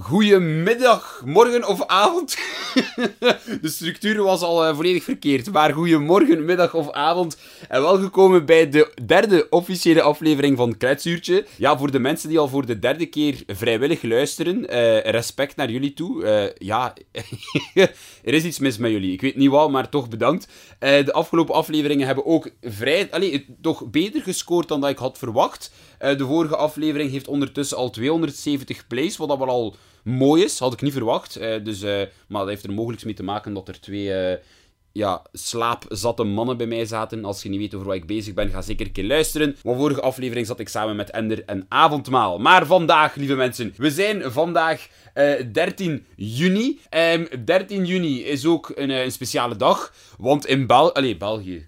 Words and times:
Goedemiddag, 0.00 1.22
morgen 1.24 1.68
of 1.68 1.86
avond. 1.86 2.36
De 3.62 3.68
structuur 3.68 4.22
was 4.22 4.42
al 4.42 4.68
uh, 4.68 4.74
volledig 4.76 5.02
verkeerd. 5.02 5.52
Maar 5.52 5.72
goedemorgen, 5.72 6.44
middag 6.44 6.74
of 6.74 6.90
avond. 6.90 7.36
En 7.68 7.82
welgekomen 7.82 8.46
bij 8.46 8.68
de 8.68 8.92
derde 9.06 9.46
officiële 9.50 10.02
aflevering 10.02 10.56
van 10.56 10.76
Kletsuurtje. 10.76 11.46
Ja, 11.56 11.78
voor 11.78 11.90
de 11.90 11.98
mensen 11.98 12.28
die 12.28 12.38
al 12.38 12.48
voor 12.48 12.66
de 12.66 12.78
derde 12.78 13.06
keer 13.06 13.42
vrijwillig 13.46 14.02
luisteren, 14.02 14.74
uh, 14.74 15.00
respect 15.00 15.56
naar 15.56 15.70
jullie 15.70 15.92
toe. 15.92 16.22
Uh, 16.22 16.68
ja, 16.68 16.94
er 18.24 18.34
is 18.34 18.44
iets 18.44 18.58
mis 18.58 18.78
met 18.78 18.90
jullie. 18.90 19.12
Ik 19.12 19.20
weet 19.20 19.36
niet 19.36 19.50
wat, 19.50 19.70
maar 19.70 19.88
toch 19.88 20.08
bedankt. 20.08 20.48
de 20.78 21.12
afgelopen 21.12 21.54
afleveringen 21.54 22.06
hebben 22.06 22.26
ook 22.26 22.50
vrij, 22.62 23.44
toch 23.60 23.90
beter 23.90 24.22
gescoord 24.22 24.68
dan 24.68 24.80
dat 24.80 24.90
ik 24.90 24.98
had 24.98 25.18
verwacht. 25.18 25.72
De 26.02 26.24
vorige 26.26 26.56
aflevering 26.56 27.10
heeft 27.10 27.28
ondertussen 27.28 27.76
al 27.76 27.90
270 27.90 28.86
plays, 28.86 29.16
wat 29.16 29.28
dat 29.28 29.38
wel 29.38 29.48
al 29.48 29.76
mooi 30.04 30.44
is. 30.44 30.58
Had 30.58 30.72
ik 30.72 30.82
niet 30.82 30.92
verwacht. 30.92 31.40
Uh, 31.40 31.64
dus, 31.64 31.82
uh, 31.82 32.00
maar 32.28 32.40
dat 32.40 32.48
heeft 32.48 32.64
er 32.64 32.72
mogelijk 32.72 33.04
mee 33.04 33.14
te 33.14 33.22
maken 33.22 33.54
dat 33.54 33.68
er 33.68 33.80
twee 33.80 34.38
ja, 34.92 35.22
slaapzatte 35.32 36.24
mannen 36.24 36.56
bij 36.56 36.66
mij 36.66 36.84
zaten. 36.84 37.24
Als 37.24 37.42
je 37.42 37.48
niet 37.48 37.60
weet 37.60 37.74
over 37.74 37.86
wat 37.86 37.96
ik 37.96 38.06
bezig 38.06 38.34
ben, 38.34 38.50
ga 38.50 38.62
zeker 38.62 38.86
een 38.86 38.92
keer 38.92 39.04
luisteren. 39.04 39.56
Want 39.62 39.78
vorige 39.78 40.00
aflevering 40.00 40.46
zat 40.46 40.60
ik 40.60 40.68
samen 40.68 40.96
met 40.96 41.10
Ender 41.10 41.42
een 41.46 41.64
avondmaal. 41.68 42.38
Maar 42.38 42.66
vandaag, 42.66 43.14
lieve 43.14 43.34
mensen, 43.34 43.74
we 43.76 43.90
zijn 43.90 44.32
vandaag 44.32 44.88
13 45.52 46.06
juni. 46.16 46.66
Um, 46.66 46.78
ehm, 46.88 47.44
13 47.44 47.84
juni 47.84 48.24
is 48.24 48.46
ook 48.46 48.72
een, 48.74 49.12
speciale 49.12 49.56
dag. 49.56 49.94
Want 50.18 50.46
in 50.46 50.66
Bel 50.66 50.92
België, 51.18 51.66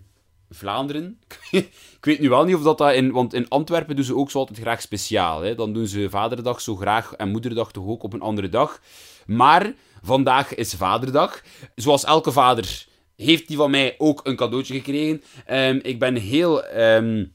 Vlaanderen. 0.55 1.19
ik 1.99 1.99
weet 2.01 2.21
nu 2.21 2.29
wel 2.29 2.45
niet 2.45 2.55
of 2.55 2.63
dat, 2.63 2.79
dat 2.79 2.95
in... 2.95 3.13
Want 3.13 3.35
in 3.35 3.49
Antwerpen 3.49 3.97
doen 3.97 4.05
ze 4.05 4.17
ook 4.17 4.31
zo 4.31 4.39
altijd 4.39 4.59
graag 4.59 4.81
speciaal. 4.81 5.41
Hè. 5.41 5.55
Dan 5.55 5.73
doen 5.73 5.87
ze 5.87 6.11
Vaderdag 6.11 6.61
zo 6.61 6.77
graag 6.77 7.13
en 7.13 7.31
Moederdag 7.31 7.73
toch 7.73 7.87
ook 7.87 8.03
op 8.03 8.13
een 8.13 8.21
andere 8.21 8.49
dag. 8.49 8.81
Maar 9.27 9.75
vandaag 10.03 10.55
is 10.55 10.75
Vaderdag. 10.75 11.43
Zoals 11.75 12.05
elke 12.05 12.33
vader 12.33 12.87
heeft 13.17 13.49
die 13.49 13.57
van 13.57 13.71
mij 13.71 13.95
ook 13.99 14.21
een 14.23 14.37
cadeautje 14.37 14.75
gekregen. 14.75 15.23
Um, 15.51 15.81
ik 15.83 15.99
ben 15.99 16.17
heel 16.17 16.79
um, 16.79 17.33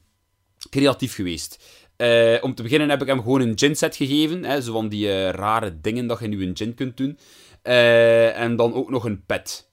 creatief 0.70 1.14
geweest. 1.14 1.64
Uh, 1.96 2.36
om 2.40 2.54
te 2.54 2.62
beginnen 2.62 2.88
heb 2.88 3.00
ik 3.00 3.06
hem 3.06 3.22
gewoon 3.22 3.40
een 3.40 3.58
gin 3.58 3.76
set 3.76 3.96
gegeven. 3.96 4.44
Hè, 4.44 4.60
zo 4.60 4.72
van 4.72 4.88
die 4.88 5.06
uh, 5.06 5.28
rare 5.28 5.80
dingen 5.80 6.06
dat 6.06 6.20
je 6.20 6.28
nu 6.28 6.46
een 6.46 6.56
gin 6.56 6.74
kunt 6.74 6.96
doen. 6.96 7.18
Uh, 7.62 8.38
en 8.38 8.56
dan 8.56 8.74
ook 8.74 8.90
nog 8.90 9.04
een 9.04 9.24
pet. 9.26 9.69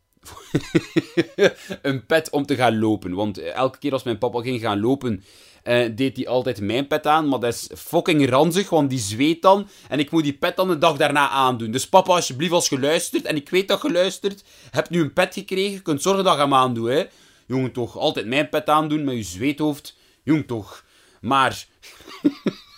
een 1.81 2.05
pet 2.05 2.29
om 2.29 2.45
te 2.45 2.55
gaan 2.55 2.79
lopen. 2.79 3.13
Want 3.13 3.37
elke 3.37 3.77
keer 3.77 3.91
als 3.91 4.03
mijn 4.03 4.17
papa 4.17 4.41
ging 4.41 4.61
gaan 4.61 4.79
lopen, 4.79 5.23
uh, 5.63 5.85
deed 5.95 6.17
hij 6.17 6.27
altijd 6.27 6.61
mijn 6.61 6.87
pet 6.87 7.07
aan. 7.07 7.27
Maar 7.27 7.39
dat 7.39 7.53
is 7.53 7.69
fucking 7.75 8.29
ranzig, 8.29 8.69
want 8.69 8.89
die 8.89 8.99
zweet 8.99 9.41
dan. 9.41 9.67
En 9.89 9.99
ik 9.99 10.11
moet 10.11 10.23
die 10.23 10.37
pet 10.37 10.55
dan 10.55 10.67
de 10.67 10.77
dag 10.77 10.97
daarna 10.97 11.29
aandoen. 11.29 11.71
Dus 11.71 11.89
papa, 11.89 12.13
alsjeblieft, 12.13 12.51
als 12.51 12.69
je 12.69 12.79
luistert, 12.79 13.25
en 13.25 13.35
ik 13.35 13.49
weet 13.49 13.67
dat 13.67 13.81
je 13.81 13.91
luistert, 13.91 14.43
heb 14.71 14.89
nu 14.89 15.01
een 15.01 15.13
pet 15.13 15.33
gekregen, 15.33 15.81
kunt 15.81 16.01
zorgen 16.01 16.23
dat 16.23 16.35
je 16.35 16.39
hem 16.39 16.53
aandoet, 16.53 16.87
hè. 16.87 17.03
Jongen, 17.47 17.71
toch, 17.71 17.97
altijd 17.97 18.25
mijn 18.25 18.49
pet 18.49 18.67
aandoen 18.67 19.03
met 19.03 19.15
je 19.15 19.23
zweethoofd. 19.23 19.95
Jongen, 20.23 20.45
toch. 20.45 20.85
Maar... 21.21 21.65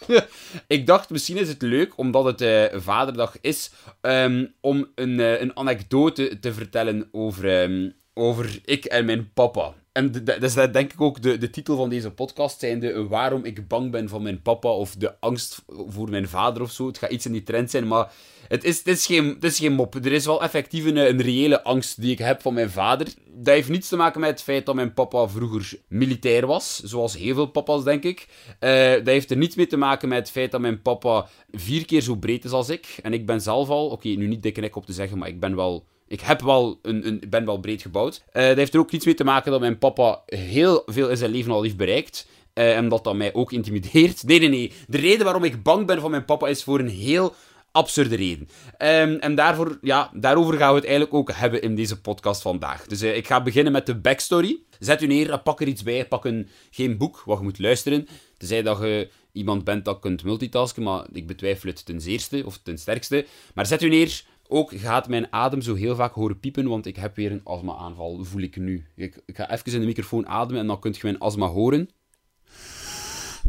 ik 0.67 0.87
dacht, 0.87 1.09
misschien 1.09 1.37
is 1.37 1.47
het 1.47 1.61
leuk, 1.61 1.97
omdat 1.97 2.25
het 2.25 2.41
uh, 2.41 2.79
Vaderdag 2.81 3.37
is, 3.41 3.71
um, 4.01 4.53
om 4.61 4.87
een, 4.95 5.19
uh, 5.19 5.41
een 5.41 5.57
anekdote 5.57 6.39
te 6.39 6.53
vertellen 6.53 7.09
over, 7.11 7.61
um, 7.61 7.93
over 8.13 8.59
ik 8.65 8.85
en 8.85 9.05
mijn 9.05 9.33
papa. 9.33 9.73
En 9.99 10.23
dat 10.23 10.43
is 10.43 10.53
denk 10.53 10.93
ik 10.93 11.01
ook 11.01 11.21
de, 11.21 11.37
de 11.37 11.49
titel 11.49 11.75
van 11.75 11.89
deze 11.89 12.11
podcast, 12.11 12.59
zijnde 12.59 13.07
waarom 13.07 13.45
ik 13.45 13.67
bang 13.67 13.91
ben 13.91 14.09
van 14.09 14.21
mijn 14.21 14.41
papa, 14.41 14.69
of 14.69 14.95
de 14.95 15.19
angst 15.19 15.61
voor 15.67 16.09
mijn 16.09 16.27
vader 16.27 16.61
of 16.61 16.71
zo. 16.71 16.87
Het 16.87 16.97
gaat 16.97 17.11
iets 17.11 17.25
in 17.25 17.31
die 17.31 17.43
trend 17.43 17.71
zijn, 17.71 17.87
maar 17.87 18.11
het 18.47 18.63
is, 18.63 18.83
is, 18.83 19.05
geen, 19.05 19.37
is 19.39 19.59
geen 19.59 19.73
mop. 19.73 19.95
Er 19.95 20.11
is 20.11 20.25
wel 20.25 20.43
effectief 20.43 20.85
een, 20.85 20.97
een 20.97 21.21
reële 21.21 21.63
angst 21.63 22.01
die 22.01 22.11
ik 22.11 22.17
heb 22.17 22.41
van 22.41 22.53
mijn 22.53 22.69
vader. 22.69 23.07
Dat 23.33 23.53
heeft 23.53 23.69
niets 23.69 23.87
te 23.87 23.95
maken 23.95 24.19
met 24.19 24.29
het 24.29 24.41
feit 24.41 24.65
dat 24.65 24.75
mijn 24.75 24.93
papa 24.93 25.27
vroeger 25.27 25.79
militair 25.87 26.45
was, 26.45 26.79
zoals 26.83 27.17
heel 27.17 27.35
veel 27.35 27.45
papa's, 27.45 27.83
denk 27.83 28.03
ik. 28.03 28.27
Uh, 28.59 28.91
dat 28.91 29.07
heeft 29.07 29.31
er 29.31 29.37
niets 29.37 29.55
mee 29.55 29.67
te 29.67 29.77
maken 29.77 30.09
met 30.09 30.17
het 30.17 30.31
feit 30.31 30.51
dat 30.51 30.61
mijn 30.61 30.81
papa 30.81 31.27
vier 31.51 31.85
keer 31.85 32.01
zo 32.01 32.15
breed 32.15 32.45
is 32.45 32.51
als 32.51 32.69
ik. 32.69 32.97
En 33.01 33.13
ik 33.13 33.25
ben 33.25 33.41
zelf 33.41 33.69
al, 33.69 33.89
oké, 33.89 34.07
nu 34.07 34.27
niet 34.27 34.43
dikke 34.43 34.61
nek 34.61 34.75
op 34.75 34.85
te 34.85 34.93
zeggen, 34.93 35.17
maar 35.17 35.27
ik 35.27 35.39
ben 35.39 35.55
wel 35.55 35.85
ik 36.09 36.21
heb 36.21 36.41
wel 36.41 36.79
een, 36.81 37.23
ben 37.29 37.45
wel 37.45 37.59
breed 37.59 37.81
gebouwd. 37.81 38.23
Uh, 38.33 38.47
dat 38.47 38.57
heeft 38.57 38.73
er 38.73 38.79
ook 38.79 38.91
niets 38.91 39.05
mee 39.05 39.13
te 39.13 39.23
maken 39.23 39.51
dat 39.51 39.59
mijn 39.59 39.77
papa 39.77 40.21
heel 40.25 40.83
veel 40.85 41.09
in 41.09 41.17
zijn 41.17 41.31
leven 41.31 41.51
al 41.51 41.63
heeft 41.63 41.77
bereikt. 41.77 42.27
Uh, 42.53 42.77
en 42.77 42.89
dat 42.89 43.03
dat 43.03 43.15
mij 43.15 43.33
ook 43.33 43.51
intimideert. 43.51 44.23
Nee, 44.23 44.39
nee, 44.39 44.49
nee. 44.49 44.71
De 44.87 44.97
reden 44.97 45.23
waarom 45.23 45.43
ik 45.43 45.63
bang 45.63 45.85
ben 45.85 46.01
van 46.01 46.11
mijn 46.11 46.25
papa 46.25 46.47
is 46.47 46.63
voor 46.63 46.79
een 46.79 46.89
heel 46.89 47.35
absurde 47.71 48.15
reden. 48.15 48.49
Um, 48.77 49.15
en 49.19 49.35
daarvoor, 49.35 49.77
ja, 49.81 50.11
daarover 50.13 50.57
gaan 50.57 50.69
we 50.69 50.75
het 50.75 50.85
eigenlijk 50.85 51.13
ook 51.13 51.31
hebben 51.31 51.61
in 51.61 51.75
deze 51.75 52.01
podcast 52.01 52.41
vandaag. 52.41 52.87
Dus 52.87 53.03
uh, 53.03 53.15
ik 53.15 53.27
ga 53.27 53.43
beginnen 53.43 53.71
met 53.71 53.85
de 53.85 53.95
backstory. 53.95 54.59
Zet 54.79 55.01
u 55.01 55.07
neer, 55.07 55.39
pak 55.39 55.61
er 55.61 55.67
iets 55.67 55.83
bij, 55.83 56.07
pak 56.07 56.25
een, 56.25 56.49
geen 56.71 56.97
boek 56.97 57.21
wat 57.25 57.37
je 57.37 57.43
moet 57.43 57.59
luisteren. 57.59 58.07
Tenzij 58.37 58.61
dat 58.61 58.79
je 58.79 59.09
iemand 59.31 59.63
bent 59.63 59.85
dat 59.85 59.99
kunt 59.99 60.23
multitasken, 60.23 60.83
maar 60.83 61.05
ik 61.11 61.27
betwijfel 61.27 61.69
het 61.69 61.85
ten 61.85 62.01
zeerste 62.01 62.43
of 62.45 62.59
ten 62.63 62.77
sterkste. 62.77 63.25
Maar 63.53 63.65
zet 63.65 63.81
u 63.81 63.89
neer, 63.89 64.23
ook 64.51 64.71
gaat 64.75 65.07
mijn 65.07 65.33
adem 65.33 65.61
zo 65.61 65.75
heel 65.75 65.95
vaak 65.95 66.13
horen 66.13 66.39
piepen, 66.39 66.67
want 66.67 66.85
ik 66.85 66.95
heb 66.95 67.15
weer 67.15 67.31
een 67.31 67.43
astma-aanval, 67.43 68.23
voel 68.23 68.41
ik 68.41 68.55
nu. 68.55 68.85
Ik, 68.95 69.17
ga 69.25 69.51
even 69.51 69.73
in 69.73 69.79
de 69.79 69.85
microfoon 69.85 70.27
ademen 70.27 70.61
en 70.61 70.67
dan 70.67 70.79
kunt 70.79 70.95
je 70.95 71.01
mijn 71.03 71.19
astma 71.19 71.47
horen. 71.47 71.89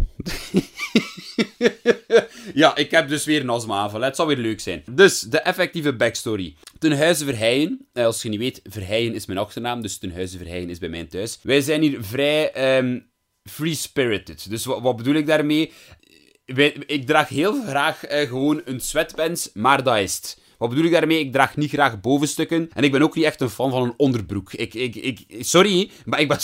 ja, 2.55 2.77
ik 2.77 2.91
heb 2.91 3.09
dus 3.09 3.25
weer 3.25 3.41
een 3.41 3.49
astma-aanval. 3.49 4.00
Het 4.00 4.16
zal 4.16 4.27
weer 4.27 4.37
leuk 4.37 4.60
zijn. 4.60 4.83
Dus, 4.91 5.21
de 5.21 5.41
effectieve 5.41 5.97
backstory. 5.97 6.55
Ten 6.78 6.97
Huize 6.99 7.25
Verheijen. 7.25 7.87
Eh, 7.93 8.05
als 8.05 8.22
je 8.22 8.28
niet 8.28 8.39
weet, 8.39 8.60
Verheijen 8.65 9.15
is 9.15 9.27
mijn 9.27 9.39
achternaam, 9.39 9.83
dus 9.83 9.99
Ten 9.99 10.12
Huize 10.12 10.39
Verheijen 10.39 10.71
is 10.71 10.78
bij 10.78 10.89
mij 10.89 11.05
thuis. 11.05 11.39
Wij 11.43 11.60
zijn 11.60 11.83
hier 11.83 12.05
vrij 12.05 12.78
um, 12.78 13.10
free-spirited. 13.43 14.50
Dus 14.50 14.65
wat, 14.65 14.81
wat 14.81 14.97
bedoel 14.97 15.15
ik 15.15 15.27
daarmee? 15.27 15.72
ik 16.87 17.06
draag 17.06 17.28
heel 17.28 17.62
graag 17.62 18.10
uh, 18.10 18.28
gewoon 18.28 18.62
een 18.65 18.81
sweatpants, 18.81 19.50
maar 19.55 19.83
dat 19.83 19.97
is 19.97 20.15
het. 20.15 20.39
Wat 20.60 20.69
bedoel 20.69 20.84
ik 20.84 20.91
daarmee? 20.91 21.19
Ik 21.19 21.32
draag 21.32 21.56
niet 21.56 21.71
graag 21.71 22.00
bovenstukken. 22.00 22.71
En 22.75 22.84
ik 22.84 22.93
ben 22.93 23.03
ook 23.03 23.15
niet 23.15 23.25
echt 23.25 23.41
een 23.41 23.50
fan 23.50 23.71
van 23.71 23.82
een 23.82 23.94
onderbroek. 23.97 24.53
Ik, 24.53 24.75
ik, 24.75 25.21
sorry, 25.38 25.91
maar 26.04 26.21
ik 26.21 26.28
ben... 26.28 26.38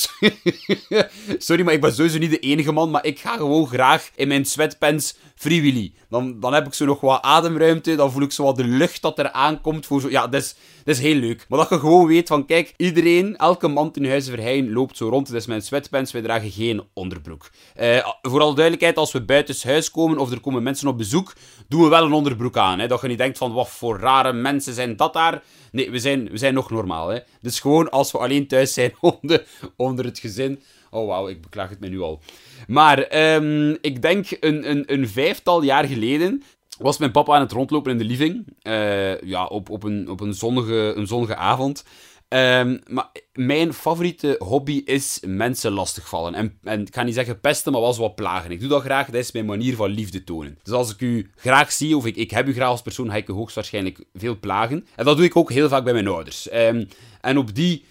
sorry, 1.39 1.63
maar 1.65 1.75
ik 1.75 1.81
ben 1.81 1.95
sowieso 1.95 2.19
niet 2.19 2.31
de 2.31 2.39
enige 2.39 2.73
man. 2.73 2.91
Maar 2.91 3.05
ik 3.05 3.19
ga 3.19 3.37
gewoon 3.37 3.67
graag 3.67 4.11
in 4.15 4.29
mijn 4.29 4.45
sweatpants 4.45 5.17
freewheelie. 5.35 5.95
Dan, 6.41 6.55
heb 6.55 6.67
ik 6.67 6.75
zo 6.75 6.85
nog 6.85 7.01
wat 7.01 7.23
ademruimte. 7.23 7.95
Dan 7.95 8.13
voel 8.13 8.23
ik 8.23 8.33
zo 8.33 8.45
wat 8.45 8.57
de 8.57 8.65
lucht 8.65 9.03
dat 9.03 9.19
er 9.19 9.31
aankomt. 9.31 9.87
Zo... 9.87 10.01
Ja, 10.09 10.27
dat 10.27 10.43
is, 10.43 10.55
dat 10.85 10.95
is 10.95 11.01
heel 11.01 11.15
leuk. 11.15 11.47
Maar 11.49 11.59
dat 11.59 11.69
je 11.69 11.79
gewoon 11.79 12.07
weet 12.07 12.29
van, 12.29 12.47
kijk, 12.47 12.75
iedereen, 12.77 13.37
elke 13.37 13.69
man 13.69 13.91
in 13.95 14.09
Huizen 14.09 14.35
Verheyen 14.35 14.73
loopt 14.73 14.97
zo 14.97 15.09
rond. 15.09 15.27
Dat 15.27 15.37
is 15.37 15.47
mijn 15.47 15.63
sweatpants. 15.63 16.13
Wij 16.13 16.23
dragen 16.23 16.51
geen 16.51 16.83
onderbroek. 16.93 17.51
Uh, 17.81 18.09
voor 18.23 18.41
alle 18.41 18.55
duidelijkheid, 18.55 18.97
als 18.97 19.13
we 19.13 19.25
buiten 19.25 19.57
huis 19.63 19.91
komen 19.91 20.19
of 20.19 20.31
er 20.31 20.41
komen 20.41 20.63
mensen 20.63 20.89
op 20.89 20.99
bezoek, 20.99 21.33
doen 21.69 21.83
we 21.83 21.89
wel 21.89 22.05
een 22.05 22.13
onderbroek 22.13 22.57
aan. 22.57 22.79
Hè? 22.79 22.87
Dat 22.87 23.01
je 23.01 23.09
niet 23.09 23.19
denkt 23.19 23.39
van, 23.39 23.53
wat 23.53 23.69
voor 23.69 23.99
rare 23.99 24.33
mensen 24.33 24.75
zijn 24.75 24.97
dat 24.97 25.13
daar. 25.13 25.43
Nee, 25.73 25.91
we 25.91 25.99
zijn, 25.99 26.29
we 26.31 26.39
zijn 26.39 26.55
nog 26.55 26.71
normaal. 26.71 27.09
Hè? 27.09 27.19
Dus 27.41 27.61
gewoon 27.61 27.91
als 27.91 28.13
we 28.13 28.19
alleen 28.19 28.47
thuis 28.47 28.73
zijn 28.73 28.95
onder, 29.21 29.47
onder 29.77 30.05
het 30.05 30.19
gezin. 30.19 30.63
Oh 30.91 31.07
wauw, 31.07 31.29
ik 31.29 31.43
beklaag 31.43 31.69
het 31.69 31.81
me 31.81 31.89
nu 31.89 32.01
al. 32.01 32.21
Maar 32.67 33.35
um, 33.35 33.79
ik 33.81 34.03
denk 34.03 34.27
een, 34.41 34.71
een, 34.71 34.93
een 34.93 35.09
vijftal 35.09 35.63
jaar 35.63 35.85
geleden 35.85 36.43
was 36.79 36.99
mijn 36.99 37.11
papa 37.11 37.35
aan 37.35 37.41
het 37.41 37.53
rondlopen 37.53 37.93
in 37.93 37.99
de 37.99 38.05
living. 38.05 38.47
Uh, 38.63 39.21
ja, 39.21 39.47
op, 39.47 39.71
op, 39.71 39.83
een, 39.83 40.11
op 40.11 40.21
een, 40.21 40.35
zonnige, 40.35 40.93
een 40.97 41.07
zonnige 41.07 41.37
avond. 41.37 41.85
Um, 42.29 42.81
maar 42.87 43.09
mijn 43.33 43.73
favoriete 43.73 44.37
hobby 44.39 44.83
is 44.85 45.21
mensen 45.27 45.73
lastigvallen. 45.73 46.35
En, 46.35 46.59
en 46.63 46.81
ik 46.81 46.95
ga 46.95 47.03
niet 47.03 47.15
zeggen 47.15 47.41
pesten, 47.41 47.73
maar 47.73 47.81
wel 47.81 47.93
zo 47.93 48.01
wat 48.01 48.15
plagen. 48.15 48.51
Ik 48.51 48.61
doe 48.61 48.69
dat 48.69 48.83
graag, 48.83 49.07
dat 49.07 49.15
is 49.21 49.33
mijn 49.33 49.47
manier 49.47 49.77
van 49.77 49.91
liefde 49.91 50.25
tonen. 50.25 50.59
Dus 50.63 50.73
als 50.73 50.93
ik 50.93 51.01
u 51.01 51.31
graag 51.37 51.73
zie, 51.73 51.97
of 51.97 52.07
ik, 52.07 52.17
ik 52.17 52.31
heb 52.31 52.49
u 52.49 52.55
graag 52.55 52.69
als 52.69 52.83
persoon, 52.83 53.11
ga 53.11 53.17
ik 53.17 53.29
u 53.29 53.33
hoogstwaarschijnlijk 53.33 54.05
veel 54.15 54.39
plagen. 54.39 54.87
En 54.97 55.05
dat 55.05 55.17
doe 55.17 55.27
ik 55.27 55.37
ook 55.37 55.53
heel 55.53 55.69
vaak 55.69 55.85
bij 55.85 55.93
mijn 55.93 56.09
ouders. 56.09 56.53
Um, 56.53 56.89
en 57.21 57.39
op 57.39 57.55
die 57.55 57.85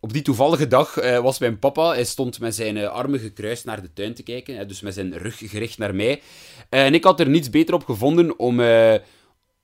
op 0.00 0.12
die 0.12 0.22
toevallige 0.22 0.66
dag 0.66 1.02
uh, 1.02 1.18
was 1.18 1.38
mijn 1.38 1.58
papa, 1.58 1.88
hij 1.88 2.04
stond 2.04 2.40
met 2.40 2.54
zijn 2.54 2.76
uh, 2.76 2.88
armen 2.88 3.20
gekruist 3.20 3.64
naar 3.64 3.82
de 3.82 3.92
tuin 3.92 4.14
te 4.14 4.22
kijken, 4.22 4.68
dus 4.68 4.80
met 4.80 4.94
zijn 4.94 5.18
rug 5.18 5.38
gericht 5.38 5.78
naar 5.78 5.94
mij. 5.94 6.22
en 6.68 6.94
ik 6.94 7.04
had 7.04 7.20
er 7.20 7.28
niets 7.28 7.50
beter 7.50 7.74
op 7.74 7.84
gevonden 7.84 8.38
om, 8.38 8.60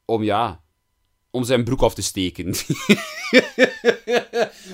om 0.04 0.22
ja, 0.22 0.60
om 1.36 1.44
zijn 1.44 1.64
broek 1.64 1.82
af 1.82 1.94
te 1.94 2.02
steken. 2.02 2.46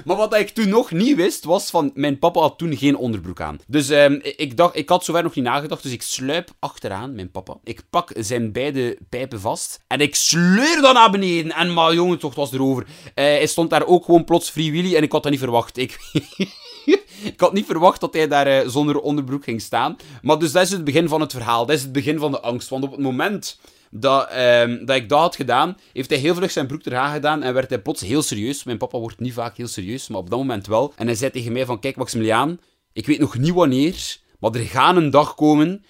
maar 0.04 0.16
wat 0.16 0.34
ik 0.34 0.48
toen 0.48 0.68
nog 0.68 0.90
niet 0.90 1.16
wist, 1.16 1.44
was 1.44 1.70
van... 1.70 1.90
Mijn 1.94 2.18
papa 2.18 2.40
had 2.40 2.58
toen 2.58 2.76
geen 2.76 2.96
onderbroek 2.96 3.40
aan. 3.40 3.58
Dus 3.66 3.90
um, 3.90 4.20
ik 4.22 4.56
dacht... 4.56 4.76
Ik 4.76 4.88
had 4.88 5.04
zover 5.04 5.22
nog 5.22 5.34
niet 5.34 5.44
nagedacht, 5.44 5.82
dus 5.82 5.92
ik 5.92 6.02
sluip 6.02 6.50
achteraan, 6.58 7.14
mijn 7.14 7.30
papa. 7.30 7.56
Ik 7.64 7.82
pak 7.90 8.12
zijn 8.16 8.52
beide 8.52 8.98
pijpen 9.08 9.40
vast. 9.40 9.80
En 9.86 10.00
ik 10.00 10.14
sleur 10.14 10.80
dan 10.80 10.94
naar 10.94 11.10
beneden. 11.10 11.52
En 11.52 11.72
maar 11.72 11.94
jongen, 11.94 12.18
toch, 12.18 12.34
was 12.34 12.52
erover. 12.52 12.82
Uh, 12.82 12.88
hij 13.14 13.46
stond 13.46 13.70
daar 13.70 13.86
ook 13.86 14.04
gewoon 14.04 14.24
plots 14.24 14.50
Free 14.50 14.96
en 14.96 15.02
ik 15.02 15.12
had 15.12 15.22
dat 15.22 15.32
niet 15.32 15.40
verwacht. 15.40 15.76
Ik... 15.76 15.98
ik 17.32 17.40
had 17.40 17.52
niet 17.52 17.66
verwacht 17.66 18.00
dat 18.00 18.14
hij 18.14 18.28
daar 18.28 18.64
uh, 18.64 18.68
zonder 18.68 19.00
onderbroek 19.00 19.44
ging 19.44 19.60
staan. 19.60 19.96
Maar 20.22 20.38
dus 20.38 20.52
dat 20.52 20.62
is 20.62 20.70
het 20.70 20.84
begin 20.84 21.08
van 21.08 21.20
het 21.20 21.32
verhaal. 21.32 21.66
Dat 21.66 21.76
is 21.76 21.82
het 21.82 21.92
begin 21.92 22.18
van 22.18 22.30
de 22.30 22.40
angst. 22.40 22.68
Want 22.68 22.84
op 22.84 22.90
het 22.90 23.00
moment 23.00 23.58
dat, 23.94 24.28
ehm, 24.28 24.84
dat 24.84 24.96
ik 24.96 25.08
dat 25.08 25.20
had 25.20 25.36
gedaan, 25.36 25.76
heeft 25.92 26.10
hij 26.10 26.18
heel 26.18 26.34
vlug 26.34 26.50
zijn 26.50 26.66
broek 26.66 26.84
eraan 26.84 27.12
gedaan 27.12 27.42
en 27.42 27.54
werd 27.54 27.68
hij 27.68 27.82
plots 27.82 28.00
heel 28.00 28.22
serieus. 28.22 28.64
Mijn 28.64 28.78
papa 28.78 28.98
wordt 28.98 29.20
niet 29.20 29.32
vaak 29.32 29.56
heel 29.56 29.66
serieus, 29.66 30.08
maar 30.08 30.18
op 30.18 30.30
dat 30.30 30.38
moment 30.38 30.66
wel. 30.66 30.92
En 30.96 31.06
hij 31.06 31.14
zei 31.14 31.30
tegen 31.30 31.52
mij 31.52 31.64
van, 31.64 31.80
kijk 31.80 31.96
Maximiliaan, 31.96 32.60
ik 32.92 33.06
weet 33.06 33.18
nog 33.18 33.38
niet 33.38 33.52
wanneer, 33.52 34.16
maar 34.38 34.54
er 34.54 34.60
gaat 34.60 34.96
een 34.96 35.10
dag 35.10 35.34
komen 35.34 35.84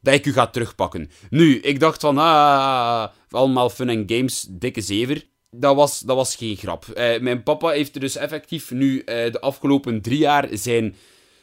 dat 0.00 0.14
ik 0.14 0.26
u 0.26 0.32
ga 0.32 0.46
terugpakken. 0.46 1.10
Nu, 1.30 1.58
ik 1.58 1.80
dacht 1.80 2.00
van, 2.00 2.18
ah, 2.18 3.06
allemaal 3.30 3.70
fun 3.70 3.88
en 3.88 4.04
games, 4.06 4.46
dikke 4.50 4.80
zever. 4.80 5.24
Dat 5.50 5.76
was, 5.76 6.00
dat 6.00 6.16
was 6.16 6.36
geen 6.36 6.56
grap. 6.56 6.88
Eh, 6.88 7.20
mijn 7.20 7.42
papa 7.42 7.68
heeft 7.68 7.94
er 7.94 8.00
dus 8.00 8.16
effectief 8.16 8.70
nu 8.70 9.00
eh, 9.00 9.32
de 9.32 9.40
afgelopen 9.40 10.02
drie 10.02 10.18
jaar 10.18 10.48
zijn 10.50 10.96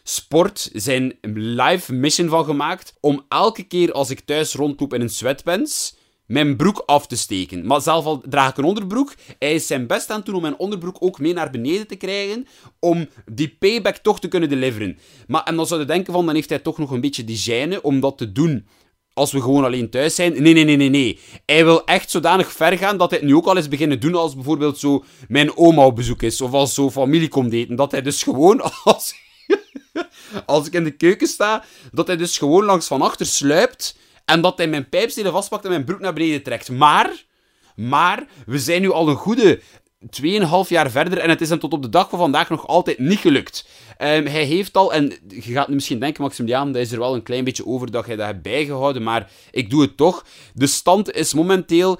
sport, 0.03 0.69
zijn 0.73 1.17
live 1.37 1.93
mission 1.93 2.29
van 2.29 2.45
gemaakt. 2.45 2.93
Om 2.99 3.25
elke 3.29 3.63
keer 3.63 3.91
als 3.91 4.09
ik 4.09 4.19
thuis 4.19 4.53
rondloop 4.53 4.93
in 4.93 5.01
een 5.01 5.09
sweatpants, 5.09 5.95
mijn 6.25 6.55
broek 6.55 6.83
af 6.85 7.07
te 7.07 7.17
steken. 7.17 7.65
Maar 7.65 7.81
zelf 7.81 8.05
al 8.05 8.23
draag 8.29 8.49
ik 8.49 8.57
een 8.57 8.63
onderbroek. 8.63 9.13
Hij 9.39 9.53
is 9.53 9.67
zijn 9.67 9.87
best 9.87 10.09
aan 10.09 10.17
het 10.17 10.25
doen 10.25 10.35
om 10.35 10.41
mijn 10.41 10.57
onderbroek 10.57 10.97
ook 10.99 11.19
mee 11.19 11.33
naar 11.33 11.49
beneden 11.49 11.87
te 11.87 11.95
krijgen. 11.95 12.47
Om 12.79 13.07
die 13.31 13.55
payback 13.59 13.97
toch 13.97 14.19
te 14.19 14.27
kunnen 14.27 14.49
deliveren. 14.49 14.97
Maar, 15.27 15.43
en 15.43 15.55
dan 15.55 15.67
zou 15.67 15.79
je 15.79 15.85
denken 15.85 16.13
van, 16.13 16.25
dan 16.25 16.35
heeft 16.35 16.49
hij 16.49 16.59
toch 16.59 16.77
nog 16.77 16.91
een 16.91 17.01
beetje 17.01 17.23
die 17.23 17.37
gêne 17.37 17.81
om 17.81 17.99
dat 17.99 18.17
te 18.17 18.31
doen 18.31 18.67
als 19.13 19.31
we 19.31 19.41
gewoon 19.41 19.63
alleen 19.63 19.89
thuis 19.89 20.15
zijn. 20.15 20.41
Nee, 20.41 20.53
nee, 20.53 20.63
nee, 20.63 20.75
nee, 20.75 20.89
nee. 20.89 21.19
Hij 21.45 21.65
wil 21.65 21.85
echt 21.85 22.09
zodanig 22.11 22.51
ver 22.51 22.77
gaan 22.77 22.97
dat 22.97 23.09
hij 23.09 23.19
het 23.19 23.27
nu 23.27 23.35
ook 23.35 23.45
al 23.45 23.57
eens 23.57 23.67
beginnen 23.67 23.99
doen 23.99 24.15
als 24.15 24.35
bijvoorbeeld 24.35 24.77
zo 24.77 25.03
mijn 25.27 25.57
oma 25.57 25.85
op 25.85 25.95
bezoek 25.95 26.21
is. 26.21 26.41
Of 26.41 26.51
als 26.51 26.73
zo 26.73 26.91
familie 26.91 27.27
komt 27.27 27.53
eten. 27.53 27.75
Dat 27.75 27.91
hij 27.91 28.01
dus 28.01 28.23
gewoon 28.23 28.61
als... 28.83 29.15
als 30.45 30.67
ik 30.67 30.73
in 30.73 30.83
de 30.83 30.91
keuken 30.91 31.27
sta, 31.27 31.63
dat 31.91 32.07
hij 32.07 32.17
dus 32.17 32.37
gewoon 32.37 32.65
langs 32.65 32.87
van 32.87 33.01
achter 33.01 33.25
sluipt 33.25 33.97
en 34.25 34.41
dat 34.41 34.57
hij 34.57 34.67
mijn 34.67 34.89
pijpstelen 34.89 35.31
vastpakt 35.31 35.63
en 35.63 35.69
mijn 35.69 35.85
broek 35.85 35.99
naar 35.99 36.13
beneden 36.13 36.43
trekt. 36.43 36.69
Maar, 36.69 37.23
maar, 37.75 38.25
we 38.45 38.59
zijn 38.59 38.81
nu 38.81 38.91
al 38.91 39.09
een 39.09 39.15
goede 39.15 39.59
2,5 40.03 40.67
jaar 40.67 40.91
verder 40.91 41.17
en 41.17 41.29
het 41.29 41.41
is 41.41 41.49
hem 41.49 41.59
tot 41.59 41.73
op 41.73 41.81
de 41.81 41.89
dag 41.89 42.09
van 42.09 42.19
vandaag 42.19 42.49
nog 42.49 42.67
altijd 42.67 42.99
niet 42.99 43.19
gelukt. 43.19 43.67
Um, 43.89 44.25
hij 44.25 44.43
heeft 44.43 44.77
al, 44.77 44.93
en 44.93 45.13
je 45.27 45.41
gaat 45.41 45.67
nu 45.67 45.73
misschien 45.73 45.99
denken, 45.99 46.23
Maximiliaan, 46.23 46.71
dat 46.71 46.81
is 46.81 46.91
er 46.91 46.99
wel 46.99 47.15
een 47.15 47.23
klein 47.23 47.43
beetje 47.43 47.65
over 47.65 47.91
dat 47.91 48.05
hij 48.05 48.15
dat 48.15 48.25
hebt 48.25 48.41
bijgehouden, 48.41 49.03
maar 49.03 49.31
ik 49.51 49.69
doe 49.69 49.81
het 49.81 49.97
toch. 49.97 50.25
De 50.53 50.67
stand 50.67 51.11
is 51.11 51.33
momenteel 51.33 51.99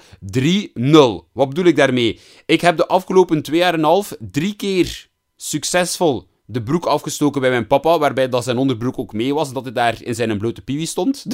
Wat 1.32 1.48
bedoel 1.48 1.64
ik 1.64 1.76
daarmee? 1.76 2.20
Ik 2.46 2.60
heb 2.60 2.76
de 2.76 2.86
afgelopen 2.86 3.42
2 3.42 3.58
jaar 3.58 3.74
en 3.74 3.82
half 3.82 4.16
drie 4.20 4.54
keer 4.54 5.08
succesvol 5.36 6.26
de 6.46 6.62
broek 6.62 6.86
afgestoken 6.86 7.40
bij 7.40 7.50
mijn 7.50 7.66
papa, 7.66 7.98
waarbij 7.98 8.28
dat 8.28 8.44
zijn 8.44 8.56
onderbroek 8.56 8.98
ook 8.98 9.12
mee 9.12 9.34
was, 9.34 9.52
dat 9.52 9.62
hij 9.62 9.72
daar 9.72 10.02
in 10.02 10.14
zijn 10.14 10.38
blote 10.38 10.62
piwi 10.62 10.86
stond. 10.86 11.24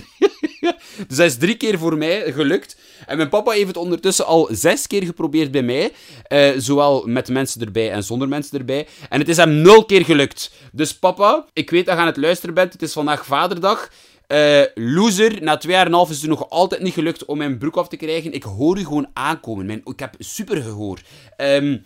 dus 1.08 1.16
dat 1.16 1.26
is 1.26 1.36
drie 1.36 1.56
keer 1.56 1.78
voor 1.78 1.96
mij 1.96 2.32
gelukt. 2.32 2.76
En 3.06 3.16
mijn 3.16 3.28
papa 3.28 3.52
heeft 3.52 3.66
het 3.66 3.76
ondertussen 3.76 4.26
al 4.26 4.48
zes 4.52 4.86
keer 4.86 5.04
geprobeerd 5.04 5.50
bij 5.50 5.62
mij, 5.62 5.92
uh, 6.28 6.60
zowel 6.60 7.06
met 7.06 7.28
mensen 7.28 7.60
erbij 7.60 7.90
en 7.90 8.04
zonder 8.04 8.28
mensen 8.28 8.58
erbij. 8.58 8.86
En 9.08 9.18
het 9.18 9.28
is 9.28 9.36
hem 9.36 9.50
nul 9.50 9.84
keer 9.84 10.04
gelukt. 10.04 10.52
Dus 10.72 10.98
papa, 10.98 11.46
ik 11.52 11.70
weet 11.70 11.86
dat 11.86 11.94
je 11.94 12.00
aan 12.00 12.06
het 12.06 12.16
luisteren 12.16 12.54
bent, 12.54 12.72
het 12.72 12.82
is 12.82 12.92
vandaag 12.92 13.26
vaderdag. 13.26 13.90
Uh, 14.28 14.62
loser, 14.74 15.42
na 15.42 15.56
twee 15.56 15.72
jaar 15.72 15.84
en 15.84 15.88
een 15.88 15.96
half 15.96 16.10
is 16.10 16.20
het 16.20 16.30
nog 16.30 16.50
altijd 16.50 16.82
niet 16.82 16.94
gelukt 16.94 17.24
om 17.24 17.38
mijn 17.38 17.58
broek 17.58 17.76
af 17.76 17.88
te 17.88 17.96
krijgen. 17.96 18.32
Ik 18.32 18.42
hoor 18.42 18.78
u 18.78 18.84
gewoon 18.84 19.10
aankomen. 19.12 19.70
Ik 19.84 20.00
heb 20.00 20.14
super 20.18 20.62
gehoor. 20.62 21.00
Um, 21.36 21.84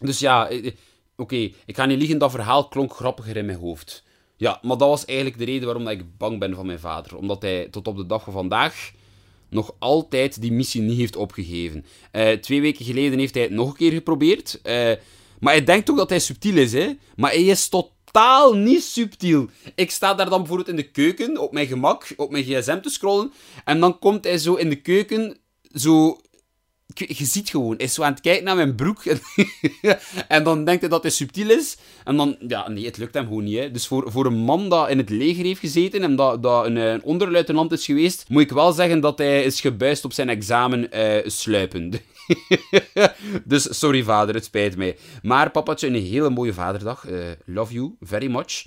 dus 0.00 0.18
ja, 0.18 0.48
eh, 1.18 1.24
Oké, 1.24 1.36
ik 1.66 1.76
ga 1.76 1.86
niet 1.86 1.98
liegen, 1.98 2.18
dat 2.18 2.30
verhaal 2.30 2.68
klonk 2.68 2.94
grappiger 2.94 3.36
in 3.36 3.46
mijn 3.46 3.58
hoofd. 3.58 4.02
Ja, 4.36 4.58
maar 4.62 4.76
dat 4.76 4.88
was 4.88 5.04
eigenlijk 5.04 5.38
de 5.38 5.44
reden 5.44 5.64
waarom 5.64 5.88
ik 5.88 6.16
bang 6.18 6.38
ben 6.38 6.54
van 6.54 6.66
mijn 6.66 6.78
vader. 6.78 7.16
Omdat 7.16 7.42
hij 7.42 7.68
tot 7.70 7.86
op 7.86 7.96
de 7.96 8.06
dag 8.06 8.24
van 8.24 8.32
vandaag 8.32 8.92
nog 9.50 9.74
altijd 9.78 10.40
die 10.40 10.52
missie 10.52 10.80
niet 10.80 10.98
heeft 10.98 11.16
opgegeven. 11.16 11.84
Uh, 12.12 12.32
twee 12.32 12.60
weken 12.60 12.84
geleden 12.84 13.18
heeft 13.18 13.34
hij 13.34 13.42
het 13.42 13.52
nog 13.52 13.68
een 13.68 13.76
keer 13.76 13.92
geprobeerd. 13.92 14.60
Uh, 14.62 14.72
maar 15.40 15.52
hij 15.52 15.64
denkt 15.64 15.90
ook 15.90 15.96
dat 15.96 16.08
hij 16.08 16.18
subtiel 16.18 16.56
is, 16.56 16.72
hè. 16.72 16.92
Maar 17.16 17.30
hij 17.30 17.44
is 17.44 17.68
totaal 17.68 18.54
niet 18.54 18.82
subtiel. 18.82 19.48
Ik 19.74 19.90
sta 19.90 20.14
daar 20.14 20.30
dan 20.30 20.38
bijvoorbeeld 20.38 20.68
in 20.68 20.76
de 20.76 20.90
keuken, 20.90 21.38
op 21.38 21.52
mijn 21.52 21.66
gemak, 21.66 22.12
op 22.16 22.30
mijn 22.30 22.44
gsm 22.44 22.80
te 22.80 22.90
scrollen. 22.90 23.32
En 23.64 23.80
dan 23.80 23.98
komt 23.98 24.24
hij 24.24 24.38
zo 24.38 24.54
in 24.54 24.68
de 24.68 24.80
keuken, 24.80 25.38
zo 25.72 26.20
je 26.94 27.24
ziet 27.24 27.50
gewoon, 27.50 27.76
is 27.76 27.94
zo 27.94 28.02
aan 28.02 28.12
het 28.12 28.20
kijken 28.20 28.44
naar 28.44 28.56
mijn 28.56 28.74
broek. 28.74 29.04
en 30.28 30.44
dan 30.44 30.64
denkt 30.64 30.80
hij 30.80 30.90
dat 30.90 31.02
hij 31.02 31.10
subtiel 31.10 31.50
is. 31.50 31.76
En 32.04 32.16
dan, 32.16 32.36
ja, 32.48 32.68
nee, 32.68 32.84
het 32.84 32.96
lukt 32.96 33.14
hem 33.14 33.26
gewoon 33.26 33.44
niet. 33.44 33.72
Dus 33.72 33.86
voor, 33.86 34.12
voor 34.12 34.26
een 34.26 34.38
man 34.38 34.68
dat 34.68 34.88
in 34.88 34.98
het 34.98 35.10
leger 35.10 35.44
heeft 35.44 35.60
gezeten 35.60 36.02
en 36.02 36.16
dat, 36.16 36.42
dat 36.42 36.66
een, 36.66 36.76
een 36.76 37.02
onderluitenant 37.02 37.72
is 37.72 37.84
geweest, 37.84 38.24
moet 38.28 38.42
ik 38.42 38.50
wel 38.50 38.72
zeggen 38.72 39.00
dat 39.00 39.18
hij 39.18 39.42
is 39.42 39.60
gebuist 39.60 40.04
op 40.04 40.12
zijn 40.12 40.28
examen 40.28 40.96
uh, 40.96 41.28
sluipend. 41.30 42.00
dus 43.44 43.78
sorry 43.78 44.02
vader, 44.02 44.34
het 44.34 44.44
spijt 44.44 44.76
mij. 44.76 44.96
Maar 45.22 45.50
papatje, 45.50 45.86
een 45.86 45.94
hele 45.94 46.30
mooie 46.30 46.54
vaderdag. 46.54 47.08
Uh, 47.08 47.26
love 47.44 47.72
you 47.72 47.96
very 48.00 48.30
much. 48.30 48.66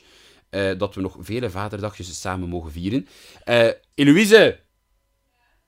Dat 0.78 0.96
we 0.96 1.02
nog 1.02 1.18
vele 1.20 1.50
vaderdagjes 1.50 2.22
samen 2.22 2.50
mogen 2.50 2.72
vieren. 2.72 3.08
Eloïse, 3.96 4.60